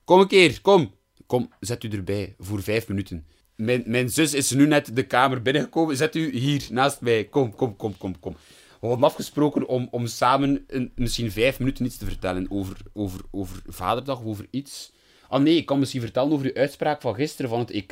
kom 0.04 0.20
een 0.20 0.28
keer, 0.28 0.62
kom. 0.62 0.94
Kom, 1.26 1.52
zet 1.60 1.84
u 1.84 1.90
erbij 1.90 2.36
voor 2.40 2.64
vijf 2.64 2.88
minuten. 2.88 3.26
Mijn, 3.56 3.84
mijn 3.86 4.10
zus 4.10 4.34
is 4.34 4.52
nu 4.52 4.68
net 4.68 4.96
de 4.96 5.06
kamer 5.06 5.42
binnengekomen. 5.42 5.98
Zet 5.98 6.16
u 6.16 6.38
hier 6.38 6.68
naast 6.70 7.02
mij. 7.02 7.26
Kom, 7.26 7.56
kom, 7.56 7.76
kom, 7.76 7.98
kom, 7.98 8.20
kom. 8.20 8.36
We 8.82 8.88
hadden 8.90 9.08
afgesproken 9.08 9.68
om, 9.68 9.88
om 9.92 10.08
samen 10.08 10.64
een, 10.68 10.92
misschien 10.96 11.32
vijf 11.32 11.60
minuten 11.60 11.86
iets 11.86 11.98
te 11.98 12.06
vertellen 12.06 12.46
over, 12.50 12.78
over, 12.94 13.22
over 13.32 13.62
Vaderdag 13.66 14.20
of 14.20 14.26
over 14.26 14.48
iets. 14.50 14.92
Ah 15.28 15.42
nee, 15.42 15.56
ik 15.56 15.66
kan 15.66 15.80
misschien 15.80 16.02
vertellen 16.02 16.32
over 16.32 16.46
uw 16.46 16.54
uitspraak 16.54 17.02
van 17.02 17.16
gisteren 17.16 17.50
van 17.50 17.60
het 17.60 17.72
EK. 17.72 17.92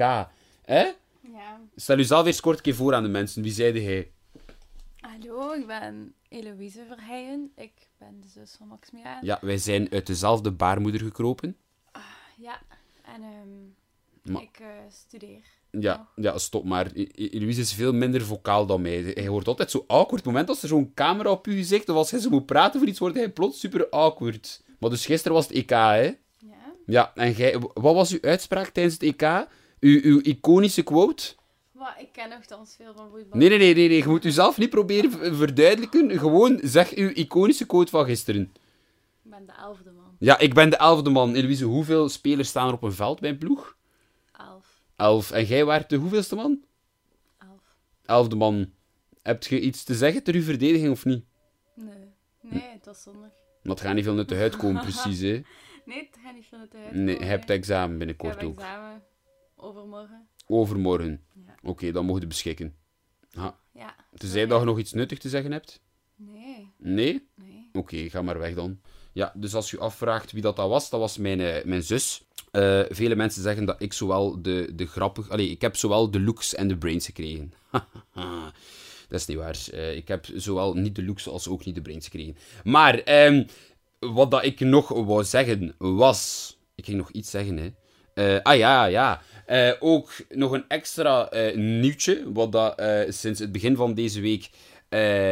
Hè? 0.61 0.91
Ja. 1.33 1.59
Stel 1.75 1.97
u 1.97 2.03
zelf 2.03 2.25
eerst 2.25 2.39
kort 2.39 2.57
een 2.57 2.63
keer 2.63 2.75
voor 2.75 2.93
aan 2.93 3.03
de 3.03 3.09
mensen. 3.09 3.43
Wie 3.43 3.51
zeide 3.51 3.81
hij? 3.81 4.11
Hallo, 4.99 5.53
ik 5.53 5.67
ben 5.67 6.13
Eloïse 6.29 6.85
Verheijen. 6.87 7.51
Ik 7.55 7.73
ben 7.97 8.21
de 8.21 8.27
zus 8.27 8.55
van 8.57 8.67
Maximiliaan. 8.67 9.25
Ja, 9.25 9.37
wij 9.41 9.57
zijn 9.57 9.91
uit 9.91 10.07
dezelfde 10.07 10.51
baarmoeder 10.51 11.01
gekropen. 11.01 11.57
Ah, 11.91 12.01
ja, 12.37 12.61
en 13.01 13.23
um, 13.23 13.75
ik 14.41 14.59
uh, 14.61 14.67
studeer. 14.89 15.43
Ja, 15.71 16.07
ja, 16.15 16.37
stop 16.37 16.63
maar. 16.65 16.91
Louise 17.15 17.61
is 17.61 17.73
veel 17.73 17.93
minder 17.93 18.21
vocaal 18.21 18.65
dan 18.65 18.81
mij. 18.81 19.11
Hij 19.13 19.29
wordt 19.29 19.47
altijd 19.47 19.71
zo 19.71 19.83
awkward. 19.87 20.15
Het 20.15 20.25
moment 20.25 20.49
als 20.49 20.61
er 20.61 20.67
zo'n 20.67 20.93
camera 20.93 21.31
op 21.31 21.47
u 21.47 21.55
gezicht, 21.55 21.89
of 21.89 21.95
als 21.95 22.11
hij 22.11 22.19
zo 22.19 22.29
moet 22.29 22.45
praten 22.45 22.79
voor 22.79 22.89
iets, 22.89 22.99
wordt 22.99 23.15
hij 23.15 23.29
plots 23.29 23.59
super 23.59 23.89
awkward. 23.89 24.63
Maar 24.79 24.89
dus 24.89 25.05
gisteren 25.05 25.37
was 25.37 25.47
het 25.47 25.55
EK, 25.55 25.69
hè? 25.69 26.03
Ja. 26.03 26.15
Ja, 26.85 27.11
en 27.15 27.31
jij, 27.31 27.59
wat 27.73 27.95
was 27.95 28.11
uw 28.11 28.21
uitspraak 28.21 28.67
tijdens 28.67 28.93
het 28.93 29.03
EK? 29.03 29.47
Uw, 29.79 29.99
uw 30.03 30.19
iconische 30.19 30.83
quote? 30.83 31.35
Maar 31.71 32.01
ik 32.01 32.09
ken 32.11 32.29
nogthans 32.29 32.75
veel 32.75 32.93
van 32.93 33.09
voetbal. 33.09 33.39
Nee, 33.39 33.49
nee, 33.49 33.57
nee, 33.57 33.73
nee, 33.73 33.87
nee. 33.87 33.97
Je 33.97 34.07
moet 34.07 34.25
zelf 34.27 34.57
niet 34.57 34.69
proberen 34.69 35.35
verduidelijken. 35.35 36.19
Gewoon 36.19 36.59
zeg 36.63 36.95
uw 36.95 37.09
iconische 37.09 37.65
quote 37.65 37.91
van 37.91 38.05
gisteren. 38.05 38.41
Ik 39.23 39.31
ben 39.31 39.45
de 39.45 39.53
elfde 39.61 39.91
man. 39.91 40.10
Ja, 40.21 40.39
ik 40.39 40.53
ben 40.53 40.69
de 40.69 40.75
elfde 40.75 41.09
man. 41.09 41.33
Eloise, 41.33 41.65
hoeveel 41.65 42.09
spelers 42.09 42.49
staan 42.49 42.67
er 42.67 42.73
op 42.73 42.83
een 42.83 42.91
veld 42.93 43.19
bij 43.19 43.29
een 43.29 43.37
ploeg? 43.37 43.77
Elf. 44.31 44.81
Elf. 44.95 45.31
En 45.31 45.45
jij 45.45 45.65
waart 45.65 45.89
de 45.89 45.95
hoeveelste 45.95 46.35
man? 46.35 46.63
Elf. 47.37 47.77
Elfde 48.05 48.35
man. 48.35 48.71
Heb 49.21 49.43
je 49.43 49.59
iets 49.59 49.83
te 49.83 49.95
zeggen 49.95 50.23
ter 50.23 50.33
uw 50.35 50.41
verdediging 50.41 50.91
of 50.91 51.05
niet? 51.05 51.25
Nee. 51.75 52.13
Nee, 52.41 52.61
het 52.71 52.85
was 52.85 53.01
zondag. 53.01 53.29
Dat 53.63 53.81
gaat 53.81 53.93
niet 53.95 54.03
veel 54.03 54.13
naar 54.13 54.25
de 54.25 54.35
huid 54.35 54.55
komen, 54.55 54.81
precies, 54.91 55.19
hè? 55.19 55.41
Nee, 55.85 55.97
het 56.09 56.17
gaat 56.23 56.33
niet 56.33 56.45
veel 56.45 56.57
naar 56.57 56.69
de 56.69 56.77
huid 56.77 56.93
Nee, 56.93 57.19
je 57.19 57.25
hebt 57.25 57.49
examen 57.49 57.97
binnenkort 57.97 58.33
ik 58.33 58.39
heb 58.39 58.49
ook. 58.49 58.59
examen. 58.59 59.03
Overmorgen. 59.55 60.27
Overmorgen. 60.47 61.23
Ja. 61.45 61.55
Oké, 61.63 61.91
dan 61.91 62.05
mogen 62.05 62.21
je 62.21 62.27
beschikken. 62.27 62.75
Ja. 63.29 63.95
Tenzij 64.17 64.45
dat 64.45 64.59
je 64.59 64.65
nog 64.65 64.79
iets 64.79 64.93
nuttig 64.93 65.17
te 65.19 65.29
zeggen 65.29 65.51
hebt? 65.51 65.81
Nee. 66.15 66.71
Nee? 66.77 67.27
Nee. 67.35 67.69
Oké, 67.73 68.09
ga 68.09 68.21
maar 68.21 68.39
weg 68.39 68.53
dan. 68.55 68.81
Ja, 69.13 69.31
dus 69.35 69.53
als 69.53 69.71
je 69.71 69.79
afvraagt 69.79 70.31
wie 70.31 70.41
dat, 70.41 70.55
dat 70.55 70.69
was, 70.69 70.89
dat 70.89 70.99
was 70.99 71.17
mijn, 71.17 71.39
eh, 71.39 71.63
mijn 71.63 71.83
zus. 71.83 72.23
Uh, 72.51 72.81
vele 72.89 73.15
mensen 73.15 73.41
zeggen 73.41 73.65
dat 73.65 73.81
ik 73.81 73.93
zowel 73.93 74.41
de, 74.41 74.69
de 74.75 74.85
grappig... 74.85 75.29
Allee, 75.29 75.49
ik 75.49 75.61
heb 75.61 75.75
zowel 75.75 76.11
de 76.11 76.19
looks 76.19 76.55
en 76.55 76.67
de 76.67 76.77
brains 76.77 77.05
gekregen. 77.05 77.53
dat 79.09 79.19
is 79.19 79.25
niet 79.25 79.37
waar. 79.37 79.57
Uh, 79.73 79.95
ik 79.95 80.07
heb 80.07 80.25
zowel 80.35 80.73
niet 80.73 80.95
de 80.95 81.03
looks 81.03 81.27
als 81.27 81.47
ook 81.47 81.65
niet 81.65 81.75
de 81.75 81.81
brains 81.81 82.05
gekregen. 82.05 82.37
Maar, 82.63 83.25
um, 83.25 83.45
wat 83.99 84.31
dat 84.31 84.43
ik 84.43 84.59
nog 84.59 84.87
wou 84.87 85.23
zeggen 85.23 85.75
was... 85.77 86.49
Ik 86.75 86.85
ging 86.85 86.97
nog 86.97 87.11
iets 87.11 87.29
zeggen, 87.29 87.73
hè. 88.13 88.43
ah 88.43 88.57
ja, 88.57 88.85
ja. 88.85 89.21
ook 89.79 90.11
nog 90.29 90.51
een 90.51 90.65
extra 90.67 91.29
nieuwtje, 91.55 92.31
wat 92.33 92.51
dat 92.51 92.81
sinds 93.07 93.39
het 93.39 93.51
begin 93.51 93.75
van 93.75 93.93
deze 93.93 94.21
week 94.21 94.49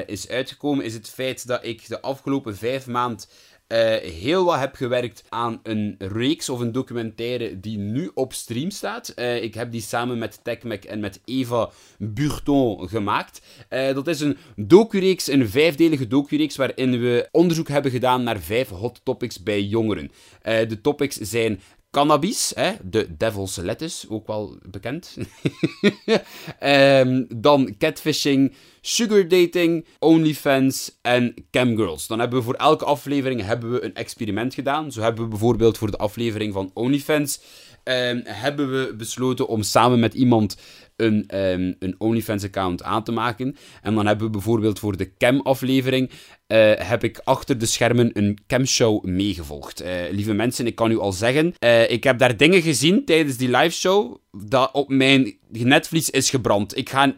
is 0.05 0.29
uitgekomen, 0.29 0.85
is 0.85 0.93
het 0.93 1.09
feit 1.09 1.47
dat 1.47 1.65
ik 1.65 1.87
de 1.87 2.01
afgelopen 2.01 2.57
vijf 2.57 2.87
maanden 2.87 3.25
uh, 3.69 3.95
heel 3.95 4.45
wat 4.45 4.59
heb 4.59 4.75
gewerkt 4.75 5.23
aan 5.29 5.59
een 5.63 5.95
reeks 5.97 6.49
of 6.49 6.59
een 6.59 6.71
documentaire 6.71 7.59
die 7.59 7.77
nu 7.77 8.11
op 8.13 8.33
stream 8.33 8.69
staat. 8.69 9.13
Uh, 9.15 9.43
ik 9.43 9.53
heb 9.53 9.71
die 9.71 9.81
samen 9.81 10.17
met 10.17 10.39
TechMac 10.43 10.83
en 10.83 10.99
met 10.99 11.21
Eva 11.25 11.69
Burton 11.97 12.89
gemaakt. 12.89 13.41
Uh, 13.69 13.93
dat 13.93 14.07
is 14.07 14.19
een 14.19 14.37
docureeks, 14.55 15.27
een 15.27 15.49
vijfdelige 15.49 16.07
docureeks, 16.07 16.55
waarin 16.55 16.99
we 16.99 17.27
onderzoek 17.31 17.67
hebben 17.67 17.91
gedaan 17.91 18.23
naar 18.23 18.39
vijf 18.39 18.69
hot 18.69 19.01
topics 19.03 19.43
bij 19.43 19.61
jongeren. 19.61 20.11
de 20.41 20.79
topics 20.81 21.15
zijn 21.15 21.59
cannabis, 21.91 22.51
hè, 22.55 22.71
de 22.83 23.15
devil's 23.17 23.55
lettuce, 23.55 24.09
ook 24.09 24.27
wel 24.27 24.57
bekend. 24.69 25.17
Ehm, 26.59 27.25
dan 27.35 27.75
catfishing, 27.77 28.53
sugar 28.81 29.27
dating, 29.27 29.85
OnlyFans 29.99 30.99
en 31.01 31.33
camgirls. 31.51 32.07
Dan 32.07 32.19
hebben 32.19 32.39
we 32.39 32.45
voor 32.45 32.53
elke 32.53 32.85
aflevering 32.85 33.41
hebben 33.41 33.71
we 33.71 33.83
een 33.83 33.95
experiment 33.95 34.53
gedaan. 34.53 34.91
Zo 34.91 35.01
hebben 35.01 35.23
we 35.23 35.29
bijvoorbeeld 35.29 35.77
voor 35.77 35.91
de 35.91 35.97
aflevering 35.97 36.53
van 36.53 36.71
OnlyFans 36.73 37.41
ehm, 37.83 38.21
hebben 38.23 38.71
we 38.71 38.95
besloten 38.95 39.47
om 39.47 39.63
samen 39.63 39.99
met 39.99 40.13
iemand 40.13 40.57
een, 40.95 41.37
um, 41.37 41.75
een 41.79 41.95
OnlyFans-account 41.97 42.83
aan 42.83 43.03
te 43.03 43.11
maken. 43.11 43.55
En 43.81 43.95
dan 43.95 44.05
hebben 44.05 44.25
we 44.25 44.31
bijvoorbeeld 44.31 44.79
voor 44.79 44.97
de 44.97 45.13
cam-aflevering 45.17 46.09
uh, 46.47 46.71
heb 46.75 47.03
ik 47.03 47.21
achter 47.23 47.57
de 47.57 47.65
schermen 47.65 48.09
een 48.13 48.37
camshow 48.47 49.03
meegevolgd. 49.03 49.83
Uh, 49.83 49.89
lieve 50.11 50.33
mensen, 50.33 50.67
ik 50.67 50.75
kan 50.75 50.91
u 50.91 50.97
al 50.97 51.11
zeggen, 51.11 51.53
uh, 51.59 51.91
ik 51.91 52.03
heb 52.03 52.17
daar 52.17 52.37
dingen 52.37 52.61
gezien 52.61 53.05
tijdens 53.05 53.37
die 53.37 53.49
liveshow 53.49 54.17
dat 54.31 54.69
op 54.73 54.89
mijn 54.89 55.37
netvlies 55.49 56.09
is 56.09 56.29
gebrand. 56.29 56.77
Ik 56.77 56.89
ga... 56.89 57.15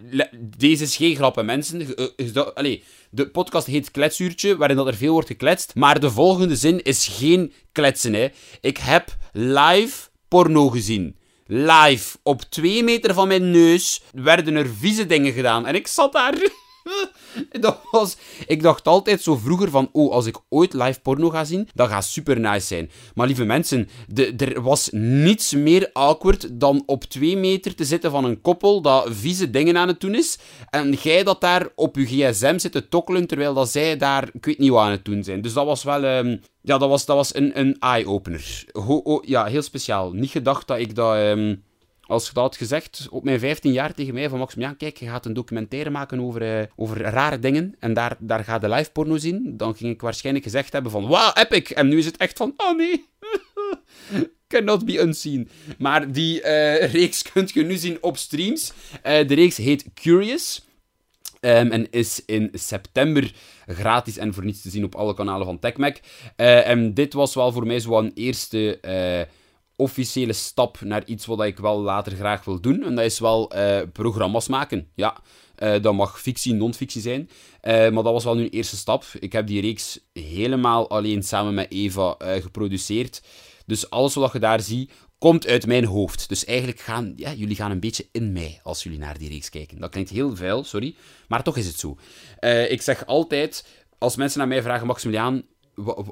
Deze 0.57 0.83
is 0.83 0.95
geen 0.95 1.15
grap, 1.15 1.43
mensen. 1.43 1.95
Allee, 2.53 2.83
de 3.09 3.29
podcast 3.29 3.67
heet 3.67 3.91
Kletsuurtje, 3.91 4.57
waarin 4.57 4.77
dat 4.77 4.87
er 4.87 4.95
veel 4.95 5.13
wordt 5.13 5.27
gekletst. 5.27 5.75
Maar 5.75 5.99
de 5.99 6.11
volgende 6.11 6.55
zin 6.55 6.83
is 6.83 7.07
geen 7.07 7.53
kletsen, 7.71 8.13
hè. 8.13 8.27
Ik 8.61 8.77
heb 8.77 9.17
live 9.31 10.09
porno 10.27 10.69
gezien 10.69 11.19
live 11.53 12.17
op 12.23 12.41
twee 12.41 12.83
meter 12.83 13.13
van 13.13 13.27
mijn 13.27 13.51
neus 13.51 14.01
werden 14.13 14.55
er 14.55 14.69
vieze 14.69 15.05
dingen 15.05 15.33
gedaan. 15.33 15.65
En 15.65 15.75
ik 15.75 15.87
zat 15.87 16.13
daar. 16.13 16.33
ik 18.47 18.61
dacht 18.61 18.87
altijd 18.87 19.21
zo 19.21 19.35
vroeger 19.35 19.69
van, 19.69 19.89
oh, 19.91 20.11
als 20.11 20.25
ik 20.25 20.37
ooit 20.49 20.73
live 20.73 21.01
porno 21.01 21.29
ga 21.29 21.43
zien, 21.43 21.69
dat 21.73 21.89
gaat 21.89 22.05
super 22.05 22.39
nice 22.39 22.67
zijn. 22.67 22.91
Maar 23.15 23.27
lieve 23.27 23.43
mensen, 23.43 23.89
er 24.37 24.61
was 24.61 24.89
niets 24.91 25.53
meer 25.53 25.89
awkward 25.93 26.59
dan 26.59 26.83
op 26.85 27.03
twee 27.03 27.37
meter 27.37 27.75
te 27.75 27.85
zitten 27.85 28.11
van 28.11 28.25
een 28.25 28.41
koppel 28.41 28.81
dat 28.81 29.07
vieze 29.09 29.49
dingen 29.49 29.77
aan 29.77 29.87
het 29.87 29.99
doen 29.99 30.15
is. 30.15 30.37
En 30.69 30.91
jij 30.91 31.23
dat 31.23 31.41
daar 31.41 31.67
op 31.75 31.95
je 31.95 32.05
gsm 32.05 32.57
zit 32.57 32.71
te 32.71 32.87
tokkelen, 32.87 33.27
terwijl 33.27 33.53
dat 33.53 33.69
zij 33.69 33.97
daar, 33.97 34.29
ik 34.33 34.45
weet 34.45 34.57
niet 34.59 34.69
wat 34.69 34.81
aan 34.81 34.91
het 34.91 35.05
doen 35.05 35.23
zijn. 35.23 35.41
Dus 35.41 35.53
dat 35.53 35.65
was 35.65 35.83
wel, 35.83 36.03
um, 36.03 36.41
ja, 36.61 36.77
dat 36.77 36.89
was, 36.89 37.05
dat 37.05 37.15
was 37.15 37.35
een, 37.35 37.59
een 37.59 37.79
eye-opener. 37.79 38.65
ja, 39.21 39.45
heel 39.45 39.61
speciaal. 39.61 40.11
Niet 40.11 40.31
gedacht 40.31 40.67
dat 40.67 40.79
ik 40.79 40.95
dat... 40.95 41.15
Um, 41.15 41.63
als 42.11 42.27
je 42.27 42.33
dat 42.33 42.43
had 42.43 42.55
gezegd 42.55 43.07
op 43.09 43.23
mijn 43.23 43.39
15 43.39 43.71
jaar 43.71 43.93
tegen 43.93 44.13
mij 44.13 44.29
van 44.29 44.39
Maximilian, 44.39 44.77
kijk, 44.77 44.97
je 44.97 45.07
gaat 45.07 45.25
een 45.25 45.33
documentaire 45.33 45.89
maken 45.89 46.19
over, 46.19 46.59
uh, 46.59 46.65
over 46.75 47.01
rare 47.01 47.39
dingen 47.39 47.75
en 47.79 47.93
daar, 47.93 48.15
daar 48.19 48.43
ga 48.43 48.57
je 48.61 48.69
live 48.69 48.91
porno 48.91 49.17
zien, 49.17 49.57
dan 49.57 49.75
ging 49.75 49.93
ik 49.93 50.01
waarschijnlijk 50.01 50.45
gezegd 50.45 50.73
hebben 50.73 50.91
van, 50.91 51.07
wauw, 51.07 51.33
epic! 51.33 51.69
En 51.69 51.87
nu 51.87 51.97
is 51.97 52.05
het 52.05 52.17
echt 52.17 52.37
van, 52.37 52.53
oh 52.57 52.77
nee, 52.77 53.05
cannot 54.47 54.85
be 54.85 54.99
unseen. 54.99 55.49
Maar 55.77 56.11
die 56.11 56.41
uh, 56.41 56.91
reeks 56.93 57.21
kunt 57.21 57.51
je 57.51 57.63
nu 57.63 57.75
zien 57.75 57.97
op 58.01 58.17
streams. 58.17 58.73
Uh, 58.93 59.27
de 59.27 59.33
reeks 59.33 59.57
heet 59.57 59.85
Curious. 59.93 60.65
Um, 61.43 61.71
en 61.71 61.91
is 61.91 62.23
in 62.25 62.49
september 62.53 63.33
gratis 63.67 64.17
en 64.17 64.33
voor 64.33 64.45
niets 64.45 64.61
te 64.61 64.69
zien 64.69 64.83
op 64.83 64.95
alle 64.95 65.13
kanalen 65.13 65.45
van 65.45 65.59
TechMac. 65.59 65.99
En 66.35 66.93
dit 66.93 67.13
was 67.13 67.33
wel 67.33 67.51
voor 67.51 67.67
mij 67.67 67.79
zo'n 67.79 68.11
eerste 68.13 68.79
officiële 69.81 70.33
stap 70.33 70.81
naar 70.81 71.05
iets 71.05 71.25
wat 71.25 71.43
ik 71.43 71.57
wel 71.57 71.79
later 71.79 72.11
graag 72.11 72.45
wil 72.45 72.61
doen. 72.61 72.83
En 72.83 72.95
dat 72.95 73.05
is 73.05 73.19
wel 73.19 73.55
uh, 73.55 73.81
programma's 73.93 74.47
maken. 74.47 74.87
Ja, 74.95 75.17
uh, 75.63 75.81
dat 75.81 75.93
mag 75.93 76.21
fictie, 76.21 76.53
non-fictie 76.53 77.01
zijn. 77.01 77.29
Uh, 77.61 77.73
maar 77.73 78.03
dat 78.03 78.13
was 78.13 78.23
wel 78.23 78.35
nu 78.35 78.49
eerste 78.49 78.77
stap. 78.77 79.03
Ik 79.19 79.31
heb 79.31 79.47
die 79.47 79.61
reeks 79.61 79.99
helemaal 80.13 80.89
alleen 80.89 81.23
samen 81.23 81.53
met 81.53 81.71
Eva 81.71 82.15
geproduceerd. 82.19 83.21
Dus 83.65 83.89
alles 83.89 84.13
wat 84.13 84.33
je 84.33 84.39
daar 84.39 84.61
ziet, 84.61 84.91
komt 85.17 85.47
uit 85.47 85.65
mijn 85.65 85.85
hoofd. 85.85 86.29
Dus 86.29 86.45
eigenlijk 86.45 86.79
gaan 86.79 87.13
ja, 87.15 87.33
jullie 87.33 87.55
gaan 87.55 87.71
een 87.71 87.79
beetje 87.79 88.07
in 88.11 88.31
mij 88.31 88.59
als 88.63 88.83
jullie 88.83 88.99
naar 88.99 89.17
die 89.17 89.29
reeks 89.29 89.49
kijken. 89.49 89.79
Dat 89.79 89.89
klinkt 89.89 90.09
heel 90.09 90.35
vuil, 90.35 90.63
sorry. 90.63 90.95
Maar 91.27 91.43
toch 91.43 91.57
is 91.57 91.67
het 91.67 91.79
zo. 91.79 91.97
ik 92.69 92.81
zeg 92.81 93.05
altijd, 93.05 93.65
als 93.97 94.15
mensen 94.15 94.39
naar 94.39 94.47
mij 94.47 94.61
vragen, 94.61 94.87
Maximiliaan, 94.87 95.43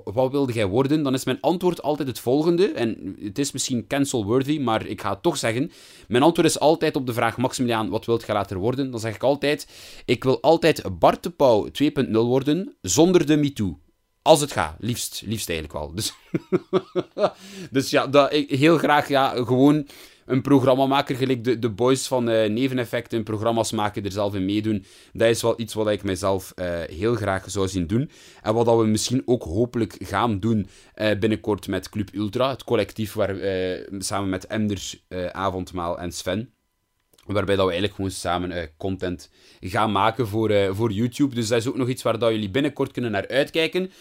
wat 0.04 0.32
wilde 0.32 0.54
jij 0.54 0.66
worden? 0.66 1.04
Dan 1.04 1.14
is 1.14 1.24
mijn 1.24 1.42
antwoord 1.42 1.82
altijd 1.82 2.08
het 2.08 2.20
volgende. 2.20 2.72
En 2.72 3.16
het 3.20 3.40
is 3.40 3.52
misschien 3.52 3.88
cancel-worthy, 3.88 4.60
maar 4.60 4.86
ik 4.86 5.02
ga 5.02 5.10
het 5.10 5.22
toch 5.22 5.38
zeggen. 5.38 5.72
Mijn 6.08 6.24
antwoord 6.24 6.48
is 6.48 6.60
altijd 6.60 6.96
op 6.96 7.06
de 7.06 7.14
vraag, 7.14 7.38
Maximiliaan, 7.38 7.90
wat 7.90 8.06
wilt 8.06 8.26
jij 8.26 8.36
later 8.36 8.58
worden? 8.58 8.92
Dan 8.92 9.00
zeg 9.00 9.16
ik 9.16 9.24
altijd, 9.24 9.68
ik 10.06 10.24
wil 10.24 10.42
altijd 10.42 10.84
Bart 11.00 11.24
de 11.24 11.30
Pauw 11.30 11.68
2.0 11.84 12.12
worden, 12.12 12.76
zonder 12.82 13.26
de 13.26 13.38
MeToo. 13.38 13.80
Als 14.22 14.42
het 14.42 14.52
gaat, 14.52 14.76
liefst, 14.80 15.22
liefst 15.26 15.50
eigenlijk 15.50 15.80
wel. 15.80 15.94
Dus, 15.94 16.14
dus 17.72 17.90
ja, 17.90 18.08
dat, 18.08 18.32
heel 18.48 18.78
graag 18.78 19.08
ja, 19.08 19.44
gewoon 19.44 19.88
een 20.30 20.42
programmamaker, 20.42 21.16
gelijk 21.16 21.44
de, 21.44 21.60
de 21.60 21.70
boys 21.70 22.08
van 22.08 22.30
uh, 22.30 22.50
Neveneffecten, 22.50 23.24
programma's 23.24 23.72
maken, 23.72 24.06
er 24.06 24.12
zelf 24.12 24.36
in 24.36 24.46
meedoen. 24.46 24.86
Dat 25.14 25.30
is 25.30 25.42
wel 25.42 25.60
iets 25.60 25.74
wat 25.74 25.90
ik 25.90 26.04
mezelf 26.04 26.54
uh, 26.56 26.80
heel 26.82 27.16
graag 27.16 27.44
zou 27.48 27.68
zien 27.68 27.88
doen. 27.88 28.12
En 28.42 28.54
wat 28.54 28.78
we 28.78 28.86
misschien 28.86 29.22
ook 29.26 29.44
hopelijk 29.44 29.96
gaan 30.00 30.40
doen 30.40 30.68
uh, 30.96 31.12
binnenkort 31.20 31.68
met 31.68 31.90
Club 31.90 32.10
Ultra, 32.14 32.50
het 32.50 32.64
collectief 32.64 33.14
waar, 33.14 33.36
samen 34.00 34.30
met 34.30 34.48
Emder, 34.48 34.94
Avondmaal 35.32 36.00
en 36.00 36.12
Sven. 36.12 36.50
Waarbij 37.26 37.56
dat 37.56 37.66
we 37.66 37.72
eigenlijk 37.72 37.96
gewoon 37.96 38.12
samen 38.12 38.70
content 38.78 39.30
gaan 39.60 39.92
maken 39.92 40.28
voor, 40.28 40.76
voor 40.76 40.92
YouTube. 40.92 41.36
Dus 41.36 41.48
dat 41.48 41.58
is 41.58 41.68
ook 41.68 41.78
nog 41.78 41.88
iets 41.88 42.04
waar 42.04 42.20
dat 42.20 42.32
jullie 42.32 42.50
binnenkort 42.50 42.92
kunnen 42.92 43.12
naar 43.12 43.28
uitkijken. 43.28 43.92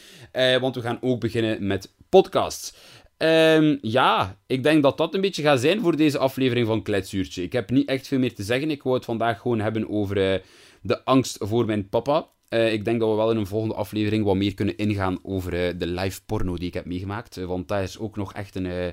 want 0.60 0.74
we 0.74 0.80
gaan 0.80 0.98
ook 1.00 1.20
beginnen 1.20 1.66
met 1.66 1.94
podcasts. 2.08 2.74
Um, 3.18 3.78
ja, 3.80 4.38
ik 4.46 4.62
denk 4.62 4.82
dat 4.82 4.96
dat 4.96 5.14
een 5.14 5.20
beetje 5.20 5.42
gaat 5.42 5.60
zijn 5.60 5.80
voor 5.80 5.96
deze 5.96 6.18
aflevering 6.18 6.66
van 6.66 6.82
Kletsuurtje. 6.82 7.42
Ik 7.42 7.52
heb 7.52 7.70
niet 7.70 7.88
echt 7.88 8.08
veel 8.08 8.18
meer 8.18 8.34
te 8.34 8.42
zeggen. 8.42 8.70
Ik 8.70 8.82
wou 8.82 8.96
het 8.96 9.04
vandaag 9.04 9.40
gewoon 9.40 9.60
hebben 9.60 9.88
over 9.88 10.32
uh, 10.32 10.40
de 10.82 11.04
angst 11.04 11.36
voor 11.40 11.66
mijn 11.66 11.88
papa. 11.88 12.28
Uh, 12.48 12.72
ik 12.72 12.84
denk 12.84 13.00
dat 13.00 13.08
we 13.08 13.16
wel 13.16 13.30
in 13.30 13.36
een 13.36 13.46
volgende 13.46 13.74
aflevering 13.74 14.24
wat 14.24 14.36
meer 14.36 14.54
kunnen 14.54 14.76
ingaan 14.76 15.18
over 15.22 15.52
uh, 15.54 15.78
de 15.78 15.86
live 15.86 16.20
porno 16.26 16.56
die 16.56 16.68
ik 16.68 16.74
heb 16.74 16.84
meegemaakt. 16.84 17.36
want 17.36 17.68
dat 17.68 17.82
is 17.82 17.98
ook 17.98 18.16
nog 18.16 18.34
echt 18.34 18.54
een 18.54 18.92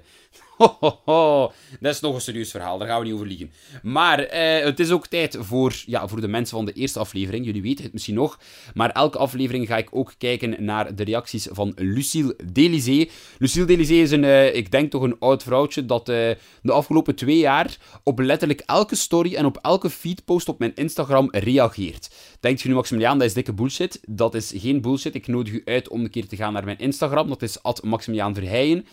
Ho, 0.57 0.77
ho, 0.79 0.99
ho. 1.05 1.51
Dat 1.79 1.93
is 1.93 1.99
nog 1.99 2.15
een 2.15 2.21
serieus 2.21 2.51
verhaal, 2.51 2.77
daar 2.77 2.87
gaan 2.87 2.99
we 2.99 3.05
niet 3.05 3.13
over 3.13 3.27
liegen. 3.27 3.51
Maar 3.83 4.19
eh, 4.19 4.65
het 4.65 4.79
is 4.79 4.91
ook 4.91 5.07
tijd 5.07 5.37
voor, 5.39 5.73
ja, 5.85 6.07
voor 6.07 6.21
de 6.21 6.27
mensen 6.27 6.55
van 6.55 6.65
de 6.65 6.73
eerste 6.73 6.99
aflevering. 6.99 7.45
Jullie 7.45 7.61
weten 7.61 7.83
het 7.83 7.93
misschien 7.93 8.15
nog. 8.15 8.39
Maar 8.73 8.89
elke 8.89 9.17
aflevering 9.17 9.67
ga 9.67 9.77
ik 9.77 9.87
ook 9.91 10.13
kijken 10.17 10.65
naar 10.65 10.95
de 10.95 11.03
reacties 11.03 11.47
van 11.51 11.73
Lucille 11.75 12.35
Delizé. 12.51 13.05
Lucille 13.37 13.65
Delizé 13.65 13.93
is 13.93 14.11
een, 14.11 14.23
uh, 14.23 14.55
ik 14.55 14.71
denk 14.71 14.91
toch 14.91 15.01
een 15.01 15.19
oud 15.19 15.43
vrouwtje 15.43 15.85
dat 15.85 16.09
uh, 16.09 16.15
de 16.61 16.71
afgelopen 16.71 17.15
twee 17.15 17.37
jaar 17.37 17.77
op 18.03 18.19
letterlijk 18.19 18.63
elke 18.65 18.95
story 18.95 19.35
en 19.35 19.45
op 19.45 19.59
elke 19.61 19.89
feedpost 19.89 20.49
op 20.49 20.59
mijn 20.59 20.75
Instagram 20.75 21.27
reageert. 21.31 22.09
Denkt 22.39 22.61
je 22.61 22.67
nu, 22.67 22.75
Maximiliaan, 22.75 23.17
dat 23.17 23.27
is 23.27 23.33
dikke 23.33 23.53
bullshit? 23.53 23.99
Dat 24.07 24.35
is 24.35 24.53
geen 24.55 24.81
bullshit. 24.81 25.15
Ik 25.15 25.27
nodig 25.27 25.53
u 25.53 25.61
uit 25.65 25.89
om 25.89 26.03
een 26.03 26.09
keer 26.09 26.27
te 26.27 26.35
gaan 26.35 26.53
naar 26.53 26.65
mijn 26.65 26.77
Instagram. 26.77 27.27
Dat 27.27 27.41
is 27.41 27.57
Maximiliaan 27.81 28.33
Verheijen. 28.33 28.85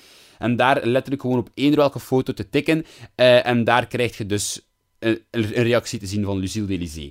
En 0.42 0.56
daar 0.56 0.86
letterlijk 0.86 1.22
gewoon 1.22 1.38
op 1.38 1.50
één 1.54 1.76
welke 1.76 2.00
foto 2.00 2.32
te 2.32 2.48
tikken. 2.48 2.84
Uh, 3.16 3.46
en 3.46 3.64
daar 3.64 3.86
krijg 3.86 4.18
je 4.18 4.26
dus 4.26 4.60
een, 4.98 5.20
een, 5.30 5.44
reactie 5.44 5.98
te 5.98 6.06
zien 6.06 6.24
van 6.24 6.38
Lucille 6.38 6.66
Delizé. 6.66 7.00
Uh, 7.00 7.10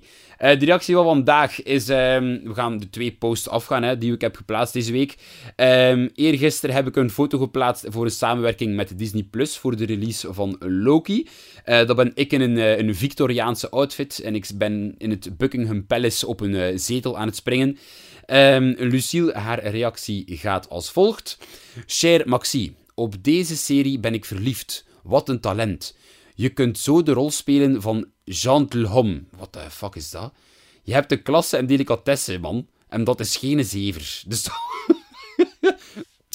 de 0.60 0.66
reactie 0.66 0.96
van 0.96 1.06
vandaag 1.06 1.64
is... 1.64 1.90
Um, 1.90 2.42
we 2.44 2.54
gaan 2.54 2.78
de 2.78 2.90
twee 2.90 3.12
posts 3.12 3.50
afgaan 3.50 3.84
hè, 3.84 3.98
die 3.98 4.14
ik 4.14 4.22
heb 4.22 4.36
geplaatst 4.36 4.74
deze 4.74 4.92
week. 4.92 5.16
Um, 5.56 6.10
eergisteren 6.16 6.76
heb 6.76 6.88
ik 6.88 6.96
een 6.96 7.10
foto 7.10 7.38
geplaatst 7.38 7.86
voor 7.90 8.06
een 8.06 8.12
samenwerking 8.12 8.76
met 8.76 8.98
Disney 8.98 9.24
Plus 9.24 9.58
voor 9.58 9.76
de 9.76 9.86
release 9.86 10.34
van 10.34 10.56
Loki. 10.60 11.28
Uh, 11.66 11.86
dat 11.86 11.96
ben 11.96 12.12
ik 12.14 12.34
in 12.34 12.42
een, 12.42 12.80
een 12.80 12.96
Victoriaanse 12.96 13.70
outfit 13.70 14.20
en 14.20 14.36
ik 14.36 14.48
ben 14.56 14.96
in 14.98 15.10
het 15.10 15.38
Buckingham 15.38 15.86
Palace 15.86 16.28
op 16.28 16.40
een 16.40 16.80
zetel 16.80 17.18
aan 17.18 17.28
het 17.28 17.36
springen. 17.36 17.78
Um, 18.28 18.76
Lucille, 18.78 19.34
haar 19.34 19.68
reactie 19.68 20.26
gaat 20.28 20.70
als 20.70 20.92
volgt. 20.92 21.38
Cher 21.86 22.22
Maxi, 22.26 22.76
op 22.96 23.24
deze 23.24 23.58
serie 23.58 24.00
ben 24.00 24.14
ik 24.14 24.26
verliefd. 24.26 24.86
Wat 25.04 25.30
een 25.30 25.40
talent. 25.40 25.96
Je 26.36 26.50
kunt 26.50 26.80
zo 26.80 27.04
de 27.04 27.12
rol 27.12 27.32
spelen 27.32 27.82
van 27.82 28.06
Jean 28.24 28.68
Telhom. 28.68 29.28
Wat 29.38 29.54
de 29.54 29.60
fuck 29.70 29.96
is 29.96 30.10
dat? 30.10 30.34
Je 30.84 30.94
hebt 30.94 31.10
de 31.10 31.22
klasse 31.22 31.58
en 31.58 31.66
delicatesse, 31.66 32.40
man. 32.40 32.68
En 32.88 33.04
dat 33.04 33.20
is 33.20 33.38
geen 33.38 33.66
zever. 33.66 34.24
Dus, 34.28 34.48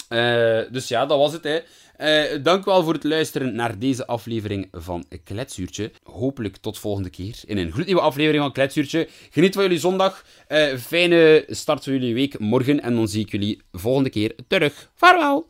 uh, 0.09 0.61
dus 0.75 0.89
ja, 0.89 1.07
dat 1.07 1.19
was 1.19 1.33
het, 1.33 1.45
hè. 1.45 1.61
Uh, 1.99 2.43
dank 2.43 2.65
wel 2.65 2.83
voor 2.85 2.93
het 2.93 3.05
luisteren 3.05 3.55
naar 3.55 3.79
deze 3.79 4.07
aflevering 4.07 4.69
van 4.73 5.05
Kletsuurtje. 5.25 5.93
Hopelijk 6.03 6.57
tot 6.57 6.79
volgende 6.79 7.11
keer 7.11 7.41
in 7.45 7.59
een 7.59 7.73
gloednieuwe 7.73 8.01
aflevering 8.01 8.43
van 8.43 8.53
Kletsuurtje. 8.53 9.09
Geniet 9.31 9.55
van 9.55 9.63
jullie 9.63 9.79
zondag. 9.79 10.25
Uh, 10.49 10.77
fijne 10.77 11.45
start 11.49 11.85
van 11.85 11.93
jullie 11.93 12.15
week 12.15 12.39
morgen. 12.39 12.83
En 12.83 12.95
dan 12.95 13.09
zie 13.09 13.25
ik 13.25 13.31
jullie 13.31 13.61
volgende 13.73 14.11
keer 14.11 14.35
terug. 14.49 14.91
Vaarwel! 14.95 15.45